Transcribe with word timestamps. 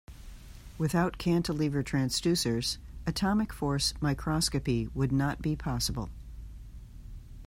Without 0.79 1.19
cantilever 1.19 1.83
transducers, 1.83 2.79
atomic 3.05 3.53
force 3.53 3.93
microscopy 4.01 4.87
would 4.95 5.11
not 5.11 5.43
be 5.43 5.55
possible. 5.55 6.09